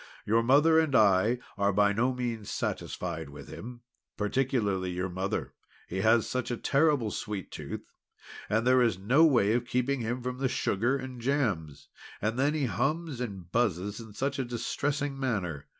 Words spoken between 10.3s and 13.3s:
the sugar and jams. And, then, he hums